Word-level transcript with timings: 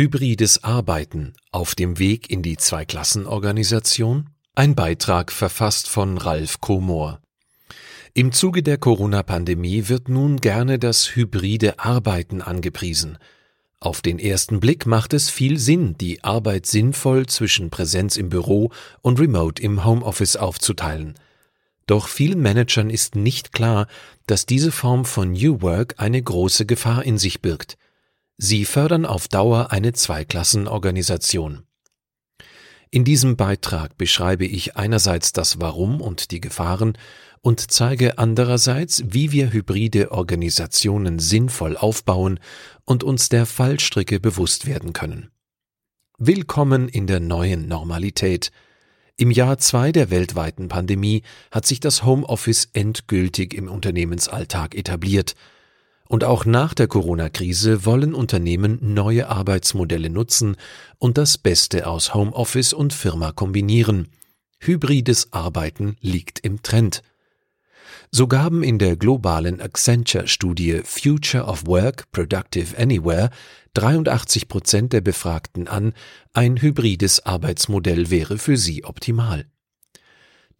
Hybrides 0.00 0.64
Arbeiten 0.64 1.34
auf 1.52 1.74
dem 1.74 1.98
Weg 1.98 2.30
in 2.30 2.40
die 2.40 2.56
Zweiklassenorganisation? 2.56 4.30
Ein 4.54 4.74
Beitrag 4.74 5.30
verfasst 5.30 5.90
von 5.90 6.16
Ralf 6.16 6.62
Komor. 6.62 7.20
Im 8.14 8.32
Zuge 8.32 8.62
der 8.62 8.78
Corona-Pandemie 8.78 9.88
wird 9.88 10.08
nun 10.08 10.38
gerne 10.38 10.78
das 10.78 11.14
hybride 11.14 11.80
Arbeiten 11.80 12.40
angepriesen. 12.40 13.18
Auf 13.78 14.00
den 14.00 14.18
ersten 14.18 14.58
Blick 14.58 14.86
macht 14.86 15.12
es 15.12 15.28
viel 15.28 15.58
Sinn, 15.58 15.98
die 15.98 16.24
Arbeit 16.24 16.64
sinnvoll 16.64 17.26
zwischen 17.26 17.68
Präsenz 17.68 18.16
im 18.16 18.30
Büro 18.30 18.70
und 19.02 19.20
Remote 19.20 19.62
im 19.62 19.84
Homeoffice 19.84 20.36
aufzuteilen. 20.36 21.12
Doch 21.86 22.08
vielen 22.08 22.40
Managern 22.40 22.88
ist 22.88 23.16
nicht 23.16 23.52
klar, 23.52 23.86
dass 24.26 24.46
diese 24.46 24.72
Form 24.72 25.04
von 25.04 25.32
New 25.32 25.60
Work 25.60 25.96
eine 25.98 26.22
große 26.22 26.64
Gefahr 26.64 27.04
in 27.04 27.18
sich 27.18 27.42
birgt. 27.42 27.76
Sie 28.42 28.64
fördern 28.64 29.04
auf 29.04 29.28
Dauer 29.28 29.70
eine 29.70 29.92
Zweiklassenorganisation. 29.92 31.64
In 32.90 33.04
diesem 33.04 33.36
Beitrag 33.36 33.98
beschreibe 33.98 34.46
ich 34.46 34.78
einerseits 34.78 35.32
das 35.32 35.60
Warum 35.60 36.00
und 36.00 36.30
die 36.30 36.40
Gefahren 36.40 36.96
und 37.42 37.70
zeige 37.70 38.16
andererseits, 38.16 39.02
wie 39.06 39.30
wir 39.30 39.52
hybride 39.52 40.10
Organisationen 40.10 41.18
sinnvoll 41.18 41.76
aufbauen 41.76 42.40
und 42.86 43.04
uns 43.04 43.28
der 43.28 43.44
Fallstricke 43.44 44.20
bewusst 44.20 44.64
werden 44.64 44.94
können. 44.94 45.30
Willkommen 46.16 46.88
in 46.88 47.06
der 47.06 47.20
neuen 47.20 47.68
Normalität. 47.68 48.52
Im 49.18 49.30
Jahr 49.30 49.58
zwei 49.58 49.92
der 49.92 50.08
weltweiten 50.08 50.68
Pandemie 50.68 51.24
hat 51.50 51.66
sich 51.66 51.78
das 51.78 52.04
Homeoffice 52.04 52.70
endgültig 52.72 53.52
im 53.52 53.68
Unternehmensalltag 53.68 54.74
etabliert– 54.74 55.34
und 56.10 56.24
auch 56.24 56.44
nach 56.44 56.74
der 56.74 56.88
Corona-Krise 56.88 57.84
wollen 57.84 58.14
Unternehmen 58.14 58.78
neue 58.82 59.28
Arbeitsmodelle 59.28 60.10
nutzen 60.10 60.56
und 60.98 61.16
das 61.16 61.38
Beste 61.38 61.86
aus 61.86 62.14
Homeoffice 62.14 62.72
und 62.72 62.92
Firma 62.92 63.30
kombinieren. 63.30 64.08
Hybrides 64.58 65.32
Arbeiten 65.32 65.96
liegt 66.00 66.40
im 66.40 66.62
Trend. 66.62 67.04
So 68.10 68.26
gaben 68.26 68.64
in 68.64 68.80
der 68.80 68.96
globalen 68.96 69.60
Accenture-Studie 69.60 70.80
Future 70.82 71.44
of 71.44 71.68
Work 71.68 72.10
Productive 72.10 72.76
Anywhere 72.76 73.30
83 73.74 74.48
Prozent 74.48 74.92
der 74.92 75.02
Befragten 75.02 75.68
an, 75.68 75.92
ein 76.32 76.60
hybrides 76.60 77.24
Arbeitsmodell 77.24 78.10
wäre 78.10 78.36
für 78.38 78.56
sie 78.56 78.84
optimal. 78.84 79.46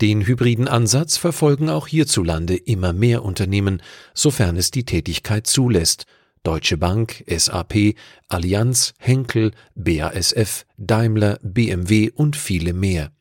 Den 0.00 0.26
hybriden 0.26 0.66
Ansatz 0.66 1.18
verfolgen 1.18 1.68
auch 1.68 1.86
hierzulande 1.86 2.56
immer 2.56 2.94
mehr 2.94 3.22
Unternehmen, 3.22 3.82
sofern 4.14 4.56
es 4.56 4.70
die 4.70 4.84
Tätigkeit 4.84 5.46
zulässt. 5.46 6.06
Deutsche 6.42 6.78
Bank, 6.78 7.22
SAP, 7.28 7.96
Allianz, 8.28 8.94
Henkel, 8.98 9.50
BASF, 9.74 10.64
Daimler, 10.78 11.38
BMW 11.42 12.10
und 12.10 12.34
viele 12.34 12.72
mehr. 12.72 13.12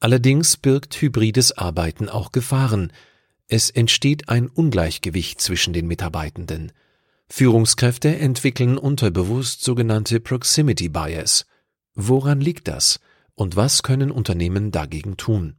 Allerdings 0.00 0.58
birgt 0.58 1.00
hybrides 1.00 1.56
Arbeiten 1.56 2.10
auch 2.10 2.30
Gefahren. 2.30 2.92
Es 3.48 3.70
entsteht 3.70 4.28
ein 4.28 4.48
Ungleichgewicht 4.48 5.40
zwischen 5.40 5.72
den 5.72 5.86
Mitarbeitenden. 5.86 6.72
Führungskräfte 7.30 8.14
entwickeln 8.18 8.76
unterbewusst 8.76 9.64
sogenannte 9.64 10.20
Proximity 10.20 10.90
Bias. 10.90 11.46
Woran 11.94 12.42
liegt 12.42 12.68
das? 12.68 13.00
Und 13.34 13.56
was 13.56 13.82
können 13.82 14.10
Unternehmen 14.10 14.70
dagegen 14.70 15.16
tun? 15.16 15.56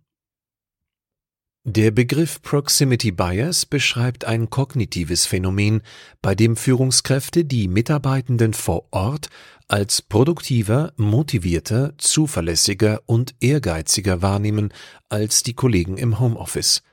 Der 1.67 1.89
Begriff 1.89 2.43
Proximity 2.43 3.11
Bias 3.11 3.65
beschreibt 3.65 4.25
ein 4.25 4.51
kognitives 4.51 5.25
Phänomen, 5.25 5.81
bei 6.21 6.35
dem 6.35 6.57
Führungskräfte 6.57 7.43
die 7.43 7.67
Mitarbeitenden 7.67 8.53
vor 8.53 8.85
Ort 8.91 9.29
als 9.67 10.03
produktiver, 10.03 10.93
motivierter, 10.95 11.93
zuverlässiger 11.97 13.01
und 13.07 13.33
ehrgeiziger 13.39 14.21
wahrnehmen 14.21 14.71
als 15.09 15.41
die 15.41 15.55
Kollegen 15.55 15.97
im 15.97 16.19
Homeoffice. 16.19 16.83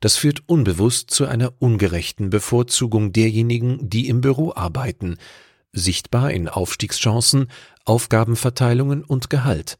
Das 0.00 0.16
führt 0.16 0.44
unbewusst 0.48 1.10
zu 1.10 1.26
einer 1.26 1.52
ungerechten 1.58 2.30
Bevorzugung 2.30 3.12
derjenigen, 3.12 3.90
die 3.90 4.08
im 4.08 4.22
Büro 4.22 4.54
arbeiten, 4.54 5.18
sichtbar 5.74 6.30
in 6.30 6.48
Aufstiegschancen, 6.48 7.48
Aufgabenverteilungen 7.84 9.04
und 9.04 9.28
Gehalt. 9.28 9.78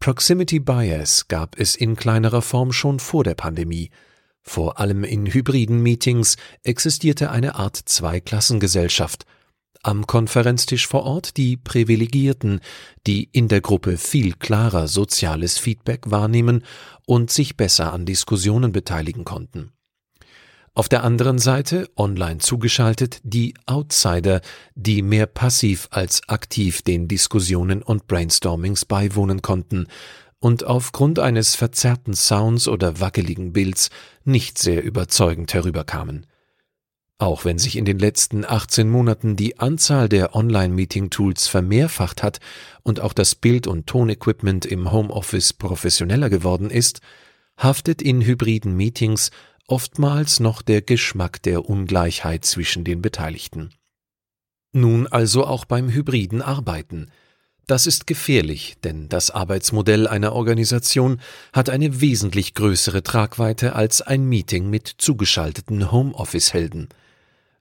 Proximity 0.00 0.60
Bias 0.60 1.28
gab 1.28 1.58
es 1.58 1.74
in 1.74 1.96
kleinerer 1.96 2.42
Form 2.42 2.72
schon 2.72 3.00
vor 3.00 3.24
der 3.24 3.34
Pandemie. 3.34 3.90
Vor 4.42 4.78
allem 4.78 5.02
in 5.02 5.26
hybriden 5.26 5.82
Meetings 5.82 6.36
existierte 6.62 7.30
eine 7.30 7.56
Art 7.56 7.76
Zweiklassengesellschaft. 7.76 9.26
Am 9.82 10.06
Konferenztisch 10.06 10.86
vor 10.86 11.04
Ort 11.04 11.36
die 11.36 11.56
Privilegierten, 11.56 12.60
die 13.06 13.28
in 13.32 13.48
der 13.48 13.60
Gruppe 13.60 13.98
viel 13.98 14.34
klarer 14.34 14.88
soziales 14.88 15.58
Feedback 15.58 16.10
wahrnehmen 16.10 16.64
und 17.06 17.30
sich 17.30 17.56
besser 17.56 17.92
an 17.92 18.06
Diskussionen 18.06 18.72
beteiligen 18.72 19.24
konnten. 19.24 19.72
Auf 20.76 20.90
der 20.90 21.04
anderen 21.04 21.38
Seite, 21.38 21.88
online 21.96 22.36
zugeschaltet, 22.36 23.20
die 23.22 23.54
Outsider, 23.64 24.42
die 24.74 25.00
mehr 25.00 25.24
passiv 25.24 25.88
als 25.90 26.28
aktiv 26.28 26.82
den 26.82 27.08
Diskussionen 27.08 27.82
und 27.82 28.06
Brainstormings 28.06 28.84
beiwohnen 28.84 29.40
konnten 29.40 29.86
und 30.38 30.64
aufgrund 30.64 31.18
eines 31.18 31.54
verzerrten 31.54 32.12
Sounds 32.12 32.68
oder 32.68 33.00
wackeligen 33.00 33.54
Bilds 33.54 33.88
nicht 34.24 34.58
sehr 34.58 34.84
überzeugend 34.84 35.54
herüberkamen. 35.54 36.26
Auch 37.16 37.46
wenn 37.46 37.56
sich 37.56 37.76
in 37.76 37.86
den 37.86 37.98
letzten 37.98 38.44
18 38.44 38.86
Monaten 38.90 39.34
die 39.34 39.58
Anzahl 39.58 40.10
der 40.10 40.34
Online-Meeting-Tools 40.34 41.48
vermehrfacht 41.48 42.22
hat 42.22 42.38
und 42.82 43.00
auch 43.00 43.14
das 43.14 43.34
Bild- 43.34 43.66
und 43.66 43.86
Tonequipment 43.86 44.66
im 44.66 44.92
Homeoffice 44.92 45.54
professioneller 45.54 46.28
geworden 46.28 46.68
ist, 46.68 47.00
haftet 47.56 48.02
in 48.02 48.20
hybriden 48.20 48.76
Meetings 48.76 49.30
oftmals 49.66 50.40
noch 50.40 50.62
der 50.62 50.82
Geschmack 50.82 51.42
der 51.42 51.68
Ungleichheit 51.68 52.44
zwischen 52.44 52.84
den 52.84 53.02
Beteiligten. 53.02 53.70
Nun 54.72 55.06
also 55.06 55.46
auch 55.46 55.64
beim 55.64 55.90
hybriden 55.90 56.42
Arbeiten. 56.42 57.10
Das 57.66 57.86
ist 57.86 58.06
gefährlich, 58.06 58.76
denn 58.84 59.08
das 59.08 59.30
Arbeitsmodell 59.30 60.06
einer 60.06 60.34
Organisation 60.34 61.20
hat 61.52 61.68
eine 61.68 62.00
wesentlich 62.00 62.54
größere 62.54 63.02
Tragweite 63.02 63.74
als 63.74 64.02
ein 64.02 64.24
Meeting 64.28 64.70
mit 64.70 64.86
zugeschalteten 64.98 65.90
Homeoffice-Helden. 65.90 66.88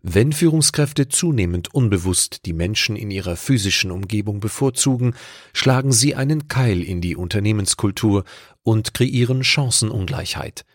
Wenn 0.03 0.33
Führungskräfte 0.33 1.07
zunehmend 1.07 1.73
unbewusst 1.73 2.45
die 2.45 2.53
Menschen 2.53 2.95
in 2.95 3.09
ihrer 3.09 3.35
physischen 3.35 3.89
Umgebung 3.89 4.39
bevorzugen, 4.39 5.15
schlagen 5.53 5.91
sie 5.91 6.13
einen 6.13 6.47
Keil 6.47 6.83
in 6.83 7.01
die 7.01 7.15
Unternehmenskultur 7.15 8.23
und 8.61 8.93
kreieren 8.93 9.43
Chancenungleichheit. 9.43 10.65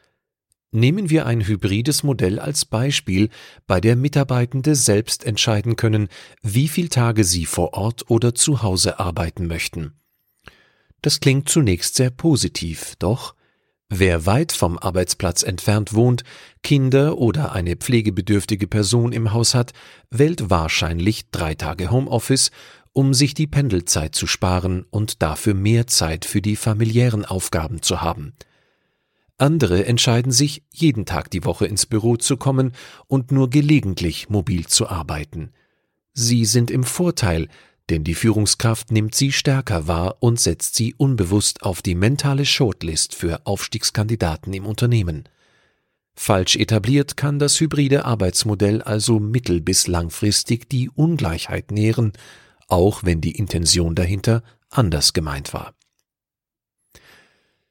Nehmen 0.72 1.10
wir 1.10 1.26
ein 1.26 1.44
hybrides 1.44 2.04
Modell 2.04 2.38
als 2.38 2.64
Beispiel, 2.64 3.28
bei 3.66 3.80
der 3.80 3.96
Mitarbeitende 3.96 4.76
selbst 4.76 5.24
entscheiden 5.24 5.74
können, 5.74 6.08
wie 6.42 6.68
viel 6.68 6.88
Tage 6.88 7.24
sie 7.24 7.44
vor 7.44 7.74
Ort 7.74 8.08
oder 8.08 8.36
zu 8.36 8.62
Hause 8.62 9.00
arbeiten 9.00 9.48
möchten. 9.48 9.94
Das 11.02 11.18
klingt 11.18 11.48
zunächst 11.48 11.96
sehr 11.96 12.10
positiv, 12.10 12.94
doch 13.00 13.34
wer 13.88 14.26
weit 14.26 14.52
vom 14.52 14.78
Arbeitsplatz 14.78 15.42
entfernt 15.42 15.92
wohnt, 15.92 16.22
Kinder 16.62 17.18
oder 17.18 17.52
eine 17.52 17.74
pflegebedürftige 17.74 18.68
Person 18.68 19.10
im 19.10 19.32
Haus 19.32 19.56
hat, 19.56 19.72
wählt 20.10 20.50
wahrscheinlich 20.50 21.30
drei 21.32 21.56
Tage 21.56 21.90
Homeoffice, 21.90 22.52
um 22.92 23.12
sich 23.12 23.34
die 23.34 23.48
Pendelzeit 23.48 24.14
zu 24.14 24.28
sparen 24.28 24.84
und 24.90 25.20
dafür 25.20 25.54
mehr 25.54 25.88
Zeit 25.88 26.24
für 26.24 26.40
die 26.40 26.54
familiären 26.54 27.24
Aufgaben 27.24 27.82
zu 27.82 28.02
haben– 28.02 28.34
andere 29.40 29.86
entscheiden 29.86 30.32
sich, 30.32 30.62
jeden 30.72 31.06
Tag 31.06 31.30
die 31.30 31.44
Woche 31.44 31.66
ins 31.66 31.86
Büro 31.86 32.16
zu 32.16 32.36
kommen 32.36 32.72
und 33.06 33.32
nur 33.32 33.50
gelegentlich 33.50 34.28
mobil 34.28 34.66
zu 34.66 34.88
arbeiten. 34.88 35.52
Sie 36.12 36.44
sind 36.44 36.70
im 36.70 36.84
Vorteil, 36.84 37.48
denn 37.88 38.04
die 38.04 38.14
Führungskraft 38.14 38.92
nimmt 38.92 39.14
sie 39.14 39.32
stärker 39.32 39.88
wahr 39.88 40.16
und 40.20 40.38
setzt 40.38 40.76
sie 40.76 40.94
unbewusst 40.94 41.62
auf 41.62 41.82
die 41.82 41.94
mentale 41.94 42.46
Shortlist 42.46 43.14
für 43.14 43.46
Aufstiegskandidaten 43.46 44.52
im 44.52 44.66
Unternehmen. 44.66 45.24
Falsch 46.14 46.56
etabliert 46.56 47.16
kann 47.16 47.38
das 47.38 47.58
hybride 47.58 48.04
Arbeitsmodell 48.04 48.82
also 48.82 49.18
mittel- 49.18 49.60
bis 49.60 49.86
langfristig 49.86 50.68
die 50.68 50.90
Ungleichheit 50.90 51.70
nähren, 51.70 52.12
auch 52.68 53.04
wenn 53.04 53.20
die 53.20 53.36
Intention 53.36 53.94
dahinter 53.94 54.42
anders 54.68 55.12
gemeint 55.12 55.52
war. 55.52 55.74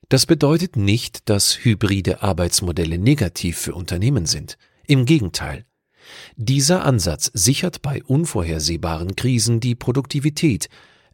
Das 0.10 0.26
bedeutet 0.26 0.76
nicht, 0.76 1.30
dass 1.30 1.64
hybride 1.64 2.24
Arbeitsmodelle 2.24 2.98
negativ 2.98 3.60
für 3.60 3.76
Unternehmen 3.76 4.26
sind. 4.26 4.58
Im 4.88 5.06
Gegenteil. 5.06 5.66
Dieser 6.36 6.84
Ansatz 6.84 7.30
sichert 7.36 7.84
bei 7.84 8.04
unvorhersehbaren 8.04 9.16
Krisen 9.16 9.60
die 9.60 9.76
Produktivität, 9.76 10.68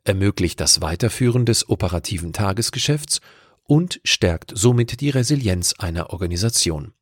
ermöglicht 0.05 0.61
das 0.61 0.81
Weiterführen 0.81 1.45
des 1.45 1.67
operativen 1.67 2.31
Tagesgeschäfts 2.31 3.19
und 3.63 3.99
stärkt 4.05 4.53
somit 4.55 5.01
die 5.01 5.09
Resilienz 5.09 5.73
einer 5.77 6.11
Organisation. 6.11 6.93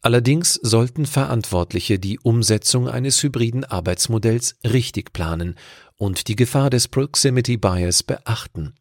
Allerdings 0.00 0.54
sollten 0.54 1.06
Verantwortliche 1.06 1.98
die 1.98 2.20
Umsetzung 2.20 2.88
eines 2.88 3.20
hybriden 3.20 3.64
Arbeitsmodells 3.64 4.56
richtig 4.62 5.12
planen 5.12 5.56
und 5.96 6.28
die 6.28 6.36
Gefahr 6.36 6.70
des 6.70 6.86
Proximity 6.86 7.56
Bias 7.56 8.04
beachten. 8.04 8.74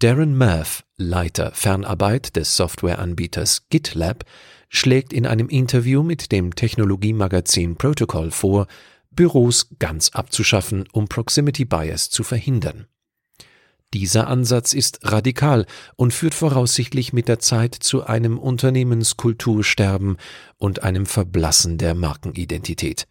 Darren 0.00 0.38
Murph, 0.38 0.82
Leiter 0.96 1.52
Fernarbeit 1.52 2.34
des 2.34 2.56
Softwareanbieters 2.56 3.68
GitLab, 3.68 4.24
schlägt 4.70 5.12
in 5.12 5.26
einem 5.26 5.50
Interview 5.50 6.02
mit 6.02 6.32
dem 6.32 6.54
Technologiemagazin 6.54 7.76
Protocol 7.76 8.30
vor, 8.30 8.66
Büros 9.10 9.68
ganz 9.78 10.08
abzuschaffen, 10.08 10.88
um 10.92 11.06
Proximity 11.06 11.66
Bias 11.66 12.08
zu 12.08 12.22
verhindern. 12.22 12.86
Dieser 13.92 14.28
Ansatz 14.28 14.72
ist 14.72 15.00
radikal 15.02 15.66
und 15.96 16.14
führt 16.14 16.32
voraussichtlich 16.32 17.12
mit 17.12 17.28
der 17.28 17.38
Zeit 17.38 17.74
zu 17.74 18.06
einem 18.06 18.38
Unternehmenskultursterben 18.38 20.16
und 20.56 20.82
einem 20.82 21.04
Verblassen 21.04 21.76
der 21.76 21.94
Markenidentität. 21.94 23.06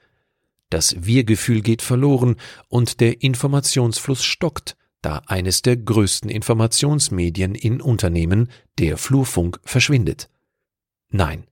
Das 0.71 0.95
Wir-Gefühl 0.97 1.61
geht 1.61 1.83
verloren 1.83 2.37
und 2.67 2.99
der 2.99 3.21
Informationsfluss 3.21 4.23
stockt, 4.23 4.75
da 5.01 5.21
eines 5.27 5.61
der 5.61 5.77
größten 5.77 6.29
Informationsmedien 6.29 7.55
in 7.55 7.81
Unternehmen, 7.81 8.49
der 8.77 8.97
Flurfunk, 8.97 9.59
verschwindet. 9.63 10.29
Nein, 11.09 11.45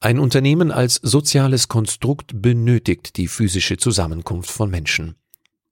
ein 0.00 0.18
Unternehmen 0.18 0.70
als 0.70 0.96
soziales 0.96 1.68
Konstrukt 1.68 2.40
benötigt 2.40 3.16
die 3.16 3.28
physische 3.28 3.76
Zusammenkunft 3.76 4.50
von 4.50 4.70
Menschen. 4.70 5.16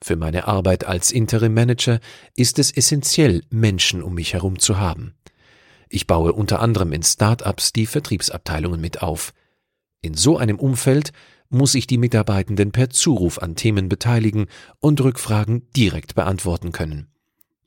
Für 0.02 0.16
meine 0.16 0.46
Arbeit 0.46 0.84
als 0.84 1.10
Interim 1.10 1.54
Manager 1.54 2.00
ist 2.34 2.58
es 2.58 2.70
essentiell, 2.70 3.42
Menschen 3.50 4.02
um 4.02 4.14
mich 4.14 4.34
herum 4.34 4.58
zu 4.58 4.78
haben. 4.78 5.14
Ich 5.88 6.06
baue 6.06 6.32
unter 6.32 6.60
anderem 6.60 6.92
in 6.92 7.02
Start-ups 7.02 7.72
die 7.72 7.86
Vertriebsabteilungen 7.86 8.80
mit 8.80 9.02
auf. 9.02 9.32
In 10.02 10.14
so 10.14 10.36
einem 10.36 10.58
Umfeld 10.58 11.12
muss 11.48 11.74
ich 11.74 11.86
die 11.86 11.98
Mitarbeitenden 11.98 12.72
per 12.72 12.90
Zuruf 12.90 13.38
an 13.38 13.56
Themen 13.56 13.88
beteiligen 13.88 14.46
und 14.80 15.00
Rückfragen 15.00 15.70
direkt 15.72 16.14
beantworten 16.14 16.72
können. 16.72 17.08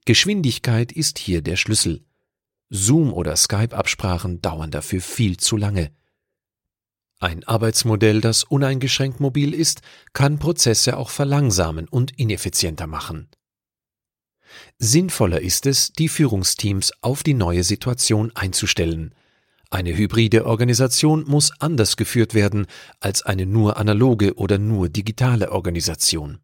Geschwindigkeit 0.05 0.91
ist 0.91 1.19
hier 1.19 1.41
der 1.41 1.55
Schlüssel. 1.55 2.05
Zoom- 2.69 3.13
oder 3.13 3.35
Skype-Absprachen 3.35 4.41
dauern 4.41 4.71
dafür 4.71 5.01
viel 5.01 5.37
zu 5.37 5.57
lange. 5.57 5.91
Ein 7.19 7.43
Arbeitsmodell, 7.43 8.21
das 8.21 8.43
uneingeschränkt 8.43 9.19
mobil 9.19 9.53
ist, 9.53 9.81
kann 10.13 10.39
Prozesse 10.39 10.97
auch 10.97 11.09
verlangsamen 11.09 11.87
und 11.89 12.17
ineffizienter 12.17 12.87
machen. 12.87 13.29
Sinnvoller 14.77 15.41
ist 15.41 15.65
es, 15.65 15.91
die 15.91 16.07
Führungsteams 16.07 16.93
auf 17.01 17.23
die 17.23 17.33
neue 17.33 17.63
Situation 17.63 18.31
einzustellen. 18.35 19.13
Eine 19.69 19.95
hybride 19.95 20.45
Organisation 20.45 21.25
muss 21.27 21.51
anders 21.59 21.95
geführt 21.95 22.33
werden 22.33 22.65
als 22.99 23.21
eine 23.21 23.45
nur 23.45 23.77
analoge 23.77 24.35
oder 24.35 24.57
nur 24.57 24.89
digitale 24.89 25.51
Organisation. 25.51 26.39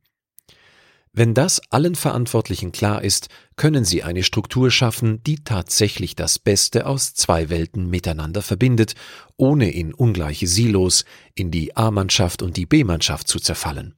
Wenn 1.18 1.34
das 1.34 1.62
allen 1.70 1.96
Verantwortlichen 1.96 2.74
klar 2.74 3.02
ist, 3.02 3.30
können 3.56 3.86
sie 3.86 4.04
eine 4.04 4.22
Struktur 4.22 4.70
schaffen, 4.70 5.24
die 5.24 5.46
tatsächlich 5.46 6.16
das 6.18 6.40
Beste 6.40 6.86
aus 6.86 7.14
zwei 7.14 7.50
Welten 7.50 7.90
miteinander 7.90 8.42
verbindet, 8.42 8.96
ohne 9.38 9.72
in 9.72 9.94
ungleiche 9.94 10.46
Silos, 10.46 11.06
in 11.34 11.52
die 11.52 11.78
A-Mannschaft 11.78 12.42
und 12.42 12.58
die 12.58 12.66
B-Mannschaft 12.66 13.30
zu 13.30 13.40
zerfallen. 13.40 13.96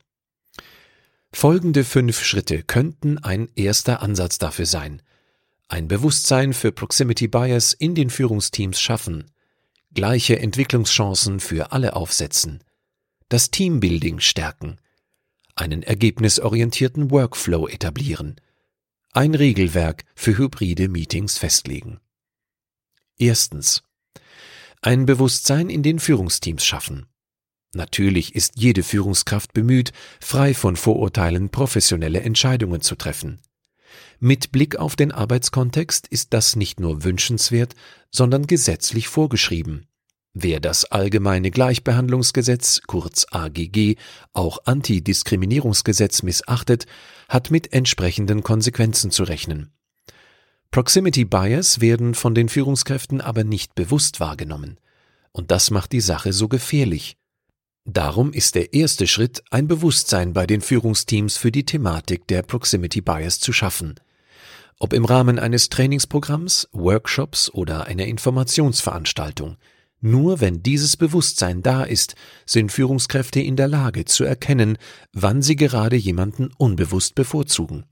Folgende 1.33 1.83
fünf 1.83 2.23
Schritte 2.23 2.61
könnten 2.61 3.17
ein 3.17 3.49
erster 3.55 4.03
Ansatz 4.03 4.37
dafür 4.37 4.67
sein. 4.67 5.01
Ein 5.69 5.89
Bewusstsein 5.89 6.53
für 6.53 6.71
Proximity 6.71 7.27
Bias 7.27 7.73
in 7.73 7.93
den 7.93 8.09
Führungsteams 8.09 8.79
schaffen, 8.79 9.25
gleiche 9.93 10.39
Entwicklungschancen 10.39 11.41
für 11.41 11.73
alle 11.73 11.95
aufsetzen, 11.95 12.63
das 13.27 13.51
Teambuilding 13.51 14.21
stärken, 14.21 14.79
einen 15.55 15.83
ergebnisorientierten 15.83 17.11
Workflow 17.11 17.67
etablieren, 17.67 18.39
ein 19.11 19.35
Regelwerk 19.35 20.05
für 20.15 20.37
hybride 20.37 20.87
Meetings 20.87 21.37
festlegen. 21.37 21.99
Erstens. 23.17 23.83
Ein 24.81 25.05
Bewusstsein 25.05 25.69
in 25.69 25.83
den 25.83 25.99
Führungsteams 25.99 26.63
schaffen. 26.63 27.07
Natürlich 27.73 28.35
ist 28.35 28.53
jede 28.55 28.83
Führungskraft 28.83 29.53
bemüht, 29.53 29.91
frei 30.21 30.53
von 30.53 30.77
Vorurteilen 30.77 31.49
professionelle 31.49 32.21
Entscheidungen 32.21 32.81
zu 32.81 32.95
treffen. 32.95 33.41
Mit 34.19 34.51
Blick 34.51 34.77
auf 34.77 34.95
den 34.95 35.11
Arbeitskontext 35.11 36.07
ist 36.07 36.33
das 36.33 36.55
nicht 36.55 36.79
nur 36.79 37.03
wünschenswert, 37.03 37.75
sondern 38.11 38.47
gesetzlich 38.47 39.07
vorgeschrieben. 39.07 39.87
Wer 40.33 40.59
das 40.59 40.85
Allgemeine 40.85 41.49
Gleichbehandlungsgesetz, 41.49 42.81
kurz 42.85 43.25
AGG, 43.31 43.95
auch 44.33 44.59
Antidiskriminierungsgesetz 44.65 46.21
missachtet, 46.21 46.85
hat 47.27 47.49
mit 47.49 47.73
entsprechenden 47.73 48.43
Konsequenzen 48.43 49.09
zu 49.09 49.23
rechnen. 49.23 49.71
Proximity 50.69 51.25
Bias 51.25 51.81
werden 51.81 52.13
von 52.13 52.35
den 52.35 52.49
Führungskräften 52.49 53.19
aber 53.19 53.43
nicht 53.43 53.73
bewusst 53.73 54.19
wahrgenommen. 54.19 54.79
Und 55.31 55.49
das 55.49 55.71
macht 55.71 55.91
die 55.91 56.01
Sache 56.01 56.33
so 56.33 56.47
gefährlich. 56.47 57.17
Darum 57.87 58.33
ist 58.33 58.55
der 58.55 58.73
erste 58.73 59.07
Schritt, 59.07 59.43
ein 59.49 59.67
Bewusstsein 59.67 60.33
bei 60.33 60.45
den 60.45 60.61
Führungsteams 60.61 61.37
für 61.37 61.51
die 61.51 61.65
Thematik 61.65 62.27
der 62.27 62.43
Proximity 62.43 63.01
Bias 63.01 63.39
zu 63.39 63.53
schaffen. 63.53 63.95
Ob 64.77 64.93
im 64.93 65.05
Rahmen 65.05 65.39
eines 65.39 65.69
Trainingsprogramms, 65.69 66.69
Workshops 66.73 67.49
oder 67.49 67.87
einer 67.87 68.05
Informationsveranstaltung– 68.05 69.57
nur 69.99 70.41
wenn 70.41 70.61
dieses 70.61 70.95
Bewusstsein 70.95 71.63
da 71.63 71.83
ist, 71.83 72.15
sind 72.45 72.71
Führungskräfte 72.71 73.39
in 73.39 73.55
der 73.55 73.67
Lage 73.67 74.05
zu 74.05 74.23
erkennen, 74.23 74.77
wann 75.11 75.41
sie 75.41 75.55
gerade 75.55 75.95
jemanden 75.95 76.51
unbewusst 76.57 77.15
bevorzugen. 77.15 77.85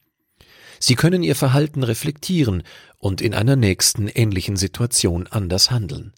Sie 0.79 0.95
können 0.95 1.23
ihr 1.23 1.35
Verhalten 1.35 1.81
reflektieren 1.81 2.61
und 2.99 3.21
in 3.21 3.33
einer 3.33 3.55
nächsten 3.55 4.07
ähnlichen 4.07 4.55
Situation 4.55 5.25
anders 5.27 5.71
handeln. 5.71 6.13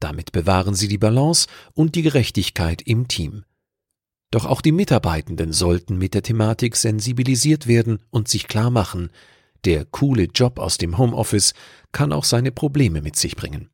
Damit 0.00 0.32
bewahren 0.32 0.74
sie 0.74 0.88
die 0.88 0.98
Balance 0.98 1.46
und 1.74 1.94
die 1.94 2.02
Gerechtigkeit 2.02 2.82
im 2.82 3.06
Team. 3.06 3.44
Doch 4.30 4.46
auch 4.46 4.60
die 4.60 4.72
Mitarbeitenden 4.72 5.52
sollten 5.52 5.98
mit 5.98 6.14
der 6.14 6.22
Thematik 6.22 6.76
sensibilisiert 6.76 7.66
werden 7.66 7.98
und 8.10 8.28
sich 8.28 8.48
klar 8.48 8.70
machen, 8.70 9.10
der 9.64 9.84
coole 9.84 10.24
Job 10.24 10.58
aus 10.58 10.78
dem 10.78 10.96
Homeoffice 10.96 11.52
kann 11.92 12.12
auch 12.12 12.24
seine 12.24 12.50
Probleme 12.50 13.02
mit 13.02 13.16
sich 13.16 13.36
bringen. 13.36 13.68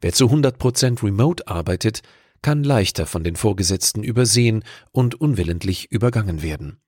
Wer 0.00 0.12
zu 0.12 0.26
100% 0.26 1.02
remote 1.02 1.46
arbeitet, 1.46 2.02
kann 2.40 2.64
leichter 2.64 3.06
von 3.06 3.24
den 3.24 3.36
Vorgesetzten 3.36 4.02
übersehen 4.02 4.64
und 4.92 5.14
unwillentlich 5.14 5.90
übergangen 5.90 6.42
werden. 6.42 6.78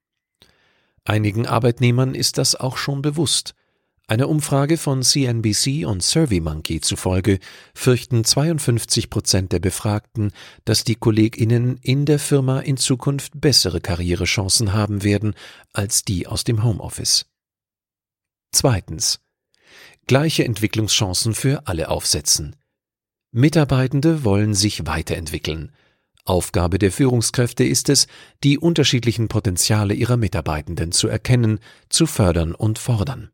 Einigen 1.04 1.46
Arbeitnehmern 1.46 2.14
ist 2.14 2.38
das 2.38 2.54
auch 2.54 2.76
schon 2.76 3.02
bewusst. 3.02 3.54
Einer 4.08 4.28
Umfrage 4.28 4.76
von 4.76 5.02
CNBC 5.02 5.84
und 5.84 6.00
SurveyMonkey 6.00 6.80
zufolge 6.80 7.40
fürchten 7.74 8.22
52 8.22 9.10
Prozent 9.10 9.50
der 9.50 9.58
Befragten, 9.58 10.30
dass 10.64 10.84
die 10.84 10.94
KollegInnen 10.94 11.76
in 11.82 12.04
der 12.04 12.20
Firma 12.20 12.60
in 12.60 12.76
Zukunft 12.76 13.40
bessere 13.40 13.80
Karrierechancen 13.80 14.72
haben 14.72 15.02
werden 15.02 15.34
als 15.72 16.02
die 16.02 16.28
aus 16.28 16.44
dem 16.44 16.62
Homeoffice. 16.62 17.26
Zweitens. 18.52 19.18
Gleiche 20.06 20.44
Entwicklungschancen 20.44 21.34
für 21.34 21.66
alle 21.66 21.88
aufsetzen. 21.88 22.54
Mitarbeitende 23.32 24.22
wollen 24.22 24.54
sich 24.54 24.86
weiterentwickeln. 24.86 25.72
Aufgabe 26.24 26.78
der 26.78 26.92
Führungskräfte 26.92 27.64
ist 27.64 27.88
es, 27.88 28.06
die 28.44 28.56
unterschiedlichen 28.56 29.26
Potenziale 29.26 29.94
ihrer 29.94 30.16
Mitarbeitenden 30.16 30.92
zu 30.92 31.08
erkennen, 31.08 31.58
zu 31.88 32.06
fördern 32.06 32.54
und 32.54 32.78
fordern. 32.78 33.32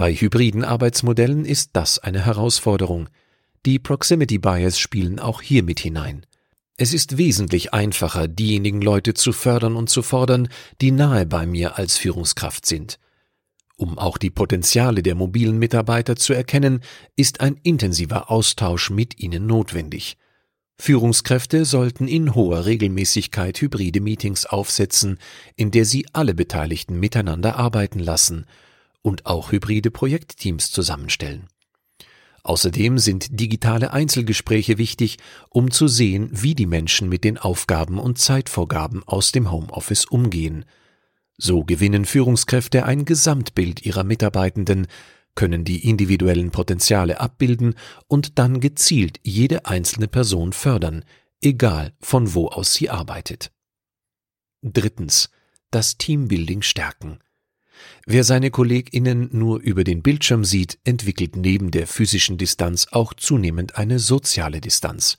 Bei 0.00 0.14
hybriden 0.14 0.64
Arbeitsmodellen 0.64 1.44
ist 1.44 1.72
das 1.74 1.98
eine 1.98 2.24
Herausforderung. 2.24 3.10
Die 3.66 3.78
Proximity 3.78 4.38
Bias 4.38 4.78
spielen 4.78 5.18
auch 5.18 5.42
hier 5.42 5.62
mit 5.62 5.78
hinein. 5.78 6.24
Es 6.78 6.94
ist 6.94 7.18
wesentlich 7.18 7.74
einfacher, 7.74 8.26
diejenigen 8.26 8.80
Leute 8.80 9.12
zu 9.12 9.34
fördern 9.34 9.76
und 9.76 9.90
zu 9.90 10.00
fordern, 10.00 10.48
die 10.80 10.90
nahe 10.90 11.26
bei 11.26 11.44
mir 11.44 11.76
als 11.76 11.98
Führungskraft 11.98 12.64
sind. 12.64 12.98
Um 13.76 13.98
auch 13.98 14.16
die 14.16 14.30
Potenziale 14.30 15.02
der 15.02 15.16
mobilen 15.16 15.58
Mitarbeiter 15.58 16.16
zu 16.16 16.32
erkennen, 16.32 16.80
ist 17.14 17.42
ein 17.42 17.60
intensiver 17.62 18.30
Austausch 18.30 18.88
mit 18.88 19.20
ihnen 19.20 19.46
notwendig. 19.46 20.16
Führungskräfte 20.78 21.66
sollten 21.66 22.08
in 22.08 22.34
hoher 22.34 22.64
Regelmäßigkeit 22.64 23.60
hybride 23.60 24.00
Meetings 24.00 24.46
aufsetzen, 24.46 25.18
in 25.56 25.70
der 25.70 25.84
sie 25.84 26.06
alle 26.14 26.32
Beteiligten 26.32 26.98
miteinander 26.98 27.56
arbeiten 27.56 27.98
lassen 27.98 28.46
und 29.02 29.26
auch 29.26 29.52
hybride 29.52 29.90
Projektteams 29.90 30.70
zusammenstellen. 30.70 31.48
Außerdem 32.42 32.98
sind 32.98 33.38
digitale 33.38 33.92
Einzelgespräche 33.92 34.78
wichtig, 34.78 35.18
um 35.50 35.70
zu 35.70 35.88
sehen, 35.88 36.30
wie 36.32 36.54
die 36.54 36.66
Menschen 36.66 37.08
mit 37.08 37.24
den 37.24 37.36
Aufgaben 37.36 37.98
und 37.98 38.18
Zeitvorgaben 38.18 39.02
aus 39.06 39.32
dem 39.32 39.50
Homeoffice 39.50 40.04
umgehen– 40.04 40.64
so 41.42 41.64
gewinnen 41.64 42.04
Führungskräfte 42.04 42.84
ein 42.84 43.06
Gesamtbild 43.06 43.86
ihrer 43.86 44.04
Mitarbeitenden, 44.04 44.86
können 45.34 45.64
die 45.64 45.88
individuellen 45.88 46.50
Potenziale 46.50 47.18
abbilden 47.18 47.76
und 48.08 48.38
dann 48.38 48.60
gezielt 48.60 49.20
jede 49.22 49.64
einzelne 49.64 50.06
Person 50.06 50.52
fördern, 50.52 51.02
egal 51.40 51.94
von 52.00 52.34
wo 52.34 52.48
aus 52.48 52.74
sie 52.74 52.90
arbeitet. 52.90 53.52
Drittens. 54.60 55.30
Das 55.70 55.96
Teambuilding 55.96 56.62
stärken. 56.62 57.20
Wer 58.06 58.24
seine 58.24 58.50
KollegInnen 58.50 59.30
nur 59.32 59.60
über 59.60 59.84
den 59.84 60.02
Bildschirm 60.02 60.44
sieht, 60.44 60.78
entwickelt 60.84 61.36
neben 61.36 61.70
der 61.70 61.86
physischen 61.86 62.38
Distanz 62.38 62.88
auch 62.90 63.14
zunehmend 63.14 63.76
eine 63.76 63.98
soziale 63.98 64.60
Distanz. 64.60 65.16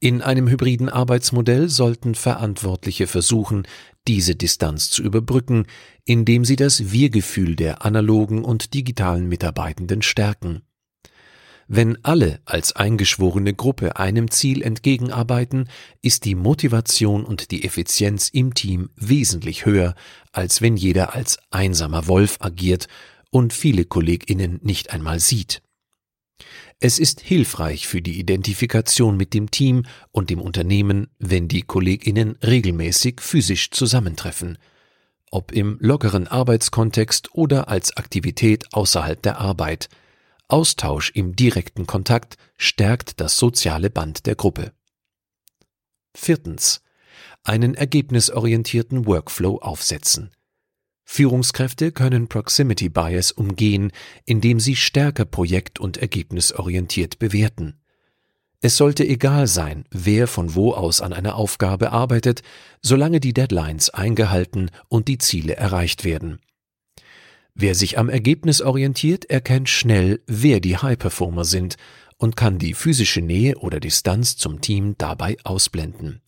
In 0.00 0.20
einem 0.20 0.48
hybriden 0.48 0.88
Arbeitsmodell 0.88 1.68
sollten 1.68 2.16
Verantwortliche 2.16 3.06
versuchen, 3.06 3.68
diese 4.08 4.34
Distanz 4.34 4.90
zu 4.90 5.02
überbrücken, 5.02 5.66
indem 6.04 6.44
sie 6.44 6.56
das 6.56 6.90
Wir-Gefühl 6.90 7.54
der 7.54 7.84
analogen 7.84 8.44
und 8.44 8.74
digitalen 8.74 9.28
Mitarbeitenden 9.28 10.02
stärken. 10.02 10.62
Wenn 11.74 11.96
alle 12.04 12.38
als 12.44 12.76
eingeschworene 12.76 13.54
Gruppe 13.54 13.96
einem 13.96 14.30
Ziel 14.30 14.60
entgegenarbeiten, 14.60 15.70
ist 16.02 16.26
die 16.26 16.34
Motivation 16.34 17.24
und 17.24 17.50
die 17.50 17.64
Effizienz 17.64 18.28
im 18.28 18.52
Team 18.52 18.90
wesentlich 18.96 19.64
höher, 19.64 19.94
als 20.32 20.60
wenn 20.60 20.76
jeder 20.76 21.14
als 21.14 21.38
einsamer 21.50 22.08
Wolf 22.08 22.36
agiert 22.40 22.88
und 23.30 23.54
viele 23.54 23.86
Kolleginnen 23.86 24.60
nicht 24.62 24.92
einmal 24.92 25.18
sieht. 25.18 25.62
Es 26.78 26.98
ist 26.98 27.22
hilfreich 27.22 27.86
für 27.86 28.02
die 28.02 28.20
Identifikation 28.20 29.16
mit 29.16 29.32
dem 29.32 29.50
Team 29.50 29.84
und 30.10 30.28
dem 30.28 30.42
Unternehmen, 30.42 31.08
wenn 31.18 31.48
die 31.48 31.62
Kolleginnen 31.62 32.36
regelmäßig 32.42 33.22
physisch 33.22 33.70
zusammentreffen, 33.70 34.58
ob 35.30 35.52
im 35.52 35.78
lockeren 35.80 36.28
Arbeitskontext 36.28 37.34
oder 37.34 37.68
als 37.68 37.96
Aktivität 37.96 38.74
außerhalb 38.74 39.22
der 39.22 39.38
Arbeit. 39.38 39.88
Austausch 40.52 41.10
im 41.14 41.34
direkten 41.34 41.86
Kontakt 41.86 42.36
stärkt 42.58 43.20
das 43.22 43.38
soziale 43.38 43.88
Band 43.88 44.26
der 44.26 44.34
Gruppe. 44.34 44.72
Viertens. 46.14 46.82
Einen 47.42 47.74
ergebnisorientierten 47.74 49.06
Workflow 49.06 49.56
aufsetzen. 49.62 50.30
Führungskräfte 51.04 51.90
können 51.90 52.28
Proximity 52.28 52.90
Bias 52.90 53.32
umgehen, 53.32 53.92
indem 54.26 54.60
sie 54.60 54.76
stärker 54.76 55.24
projekt- 55.24 55.80
und 55.80 55.96
ergebnisorientiert 55.96 57.18
bewerten. 57.18 57.80
Es 58.60 58.76
sollte 58.76 59.06
egal 59.06 59.46
sein, 59.46 59.86
wer 59.90 60.28
von 60.28 60.54
wo 60.54 60.74
aus 60.74 61.00
an 61.00 61.14
einer 61.14 61.36
Aufgabe 61.36 61.92
arbeitet, 61.92 62.42
solange 62.82 63.20
die 63.20 63.32
Deadlines 63.32 63.88
eingehalten 63.88 64.70
und 64.88 65.08
die 65.08 65.16
Ziele 65.16 65.56
erreicht 65.56 66.04
werden. 66.04 66.40
Wer 67.54 67.74
sich 67.74 67.98
am 67.98 68.08
Ergebnis 68.08 68.62
orientiert, 68.62 69.26
erkennt 69.26 69.68
schnell, 69.68 70.22
wer 70.26 70.60
die 70.60 70.76
High-Performer 70.76 71.44
sind 71.44 71.76
und 72.16 72.36
kann 72.36 72.58
die 72.58 72.74
physische 72.74 73.20
Nähe 73.20 73.58
oder 73.58 73.80
Distanz 73.80 74.36
zum 74.36 74.60
Team 74.60 74.96
dabei 74.96 75.36
ausblenden. 75.44 76.22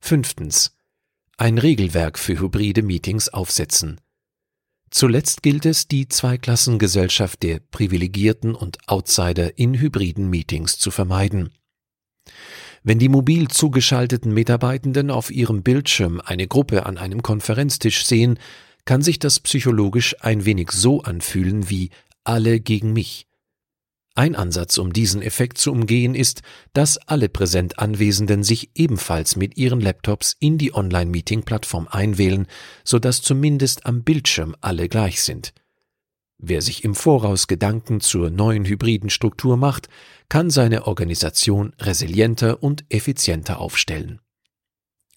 Fünftens 0.00 0.76
ein 1.40 1.56
Regelwerk 1.56 2.18
für 2.18 2.38
hybride 2.38 2.82
Meetings 2.82 3.30
aufsetzen. 3.30 3.98
Zuletzt 4.90 5.42
gilt 5.42 5.64
es, 5.64 5.88
die 5.88 6.06
Zweiklassengesellschaft 6.06 7.42
der 7.42 7.60
Privilegierten 7.60 8.54
und 8.54 8.76
Outsider 8.88 9.56
in 9.58 9.80
hybriden 9.80 10.28
Meetings 10.28 10.78
zu 10.78 10.90
vermeiden. 10.90 11.50
Wenn 12.82 12.98
die 12.98 13.08
mobil 13.08 13.48
zugeschalteten 13.48 14.34
Mitarbeitenden 14.34 15.10
auf 15.10 15.30
ihrem 15.30 15.62
Bildschirm 15.62 16.20
eine 16.22 16.46
Gruppe 16.46 16.84
an 16.84 16.98
einem 16.98 17.22
Konferenztisch 17.22 18.04
sehen, 18.04 18.38
kann 18.90 19.02
sich 19.02 19.20
das 19.20 19.38
psychologisch 19.38 20.16
ein 20.18 20.46
wenig 20.46 20.72
so 20.72 21.02
anfühlen 21.02 21.70
wie 21.70 21.90
alle 22.24 22.58
gegen 22.58 22.92
mich. 22.92 23.28
Ein 24.16 24.34
Ansatz, 24.34 24.78
um 24.78 24.92
diesen 24.92 25.22
Effekt 25.22 25.58
zu 25.58 25.70
umgehen, 25.70 26.16
ist, 26.16 26.42
dass 26.72 26.98
alle 26.98 27.28
präsent 27.28 27.78
Anwesenden 27.78 28.42
sich 28.42 28.70
ebenfalls 28.74 29.36
mit 29.36 29.56
ihren 29.56 29.80
Laptops 29.80 30.36
in 30.40 30.58
die 30.58 30.74
Online-Meeting-Plattform 30.74 31.86
einwählen, 31.88 32.48
sodass 32.82 33.22
zumindest 33.22 33.86
am 33.86 34.02
Bildschirm 34.02 34.56
alle 34.60 34.88
gleich 34.88 35.22
sind. 35.22 35.54
Wer 36.38 36.60
sich 36.60 36.82
im 36.82 36.96
Voraus 36.96 37.46
Gedanken 37.46 38.00
zur 38.00 38.28
neuen 38.28 38.64
hybriden 38.64 39.08
Struktur 39.08 39.56
macht, 39.56 39.88
kann 40.28 40.50
seine 40.50 40.88
Organisation 40.88 41.74
resilienter 41.78 42.60
und 42.60 42.84
effizienter 42.88 43.60
aufstellen. 43.60 44.20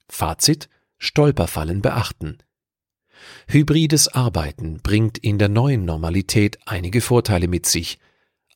Fazit 0.07 0.69
Stolperfallen 0.99 1.81
beachten. 1.81 2.37
Hybrides 3.47 4.07
Arbeiten 4.07 4.79
bringt 4.81 5.17
in 5.17 5.37
der 5.37 5.49
neuen 5.49 5.85
Normalität 5.85 6.59
einige 6.65 7.01
Vorteile 7.01 7.47
mit 7.47 7.65
sich– 7.65 7.99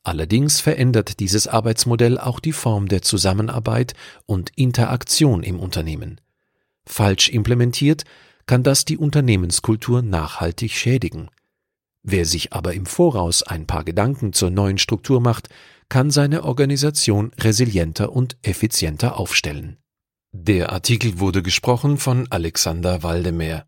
Allerdings 0.08 0.60
verändert 0.60 1.20
dieses 1.20 1.48
Arbeitsmodell 1.48 2.18
auch 2.18 2.40
die 2.40 2.52
Form 2.52 2.88
der 2.88 3.02
Zusammenarbeit 3.02 3.92
und 4.24 4.50
Interaktion 4.56 5.42
im 5.42 5.60
Unternehmen. 5.60 6.18
Falsch 6.86 7.28
implementiert 7.28 8.04
kann 8.46 8.62
das 8.62 8.86
die 8.86 8.96
Unternehmenskultur 8.96 10.00
nachhaltig 10.00 10.72
schädigen. 10.72 11.28
Wer 12.02 12.24
sich 12.24 12.54
aber 12.54 12.72
im 12.72 12.86
Voraus 12.86 13.42
ein 13.42 13.66
paar 13.66 13.84
Gedanken 13.84 14.32
zur 14.32 14.48
neuen 14.48 14.78
Struktur 14.78 15.20
macht, 15.20 15.50
kann 15.90 16.10
seine 16.10 16.44
Organisation 16.44 17.32
resilienter 17.38 18.10
und 18.10 18.38
effizienter 18.42 19.18
aufstellen. 19.18 19.76
Der 20.32 20.72
Artikel 20.72 21.20
wurde 21.20 21.42
gesprochen 21.42 21.98
von 21.98 22.26
Alexander 22.30 23.02
Waldemeyer 23.02 23.66